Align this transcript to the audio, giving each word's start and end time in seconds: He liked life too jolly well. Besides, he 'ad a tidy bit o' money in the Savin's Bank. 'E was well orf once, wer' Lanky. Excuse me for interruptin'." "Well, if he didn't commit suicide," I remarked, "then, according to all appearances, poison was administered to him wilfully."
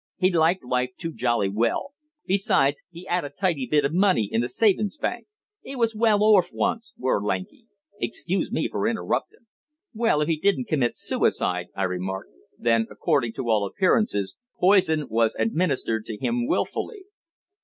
He 0.17 0.31
liked 0.31 0.63
life 0.63 0.89
too 0.97 1.13
jolly 1.13 1.47
well. 1.47 1.93
Besides, 2.25 2.81
he 2.89 3.07
'ad 3.07 3.23
a 3.23 3.29
tidy 3.29 3.67
bit 3.67 3.85
o' 3.85 3.89
money 3.91 4.27
in 4.31 4.41
the 4.41 4.49
Savin's 4.49 4.97
Bank. 4.97 5.27
'E 5.63 5.75
was 5.75 5.93
well 5.95 6.23
orf 6.23 6.49
once, 6.51 6.95
wer' 6.97 7.21
Lanky. 7.21 7.67
Excuse 7.99 8.51
me 8.51 8.67
for 8.67 8.87
interruptin'." 8.89 9.45
"Well, 9.93 10.19
if 10.21 10.27
he 10.27 10.37
didn't 10.37 10.65
commit 10.67 10.95
suicide," 10.95 11.67
I 11.75 11.83
remarked, 11.83 12.31
"then, 12.57 12.87
according 12.89 13.33
to 13.33 13.47
all 13.51 13.63
appearances, 13.63 14.35
poison 14.59 15.05
was 15.07 15.35
administered 15.37 16.05
to 16.05 16.17
him 16.17 16.47
wilfully." 16.47 17.03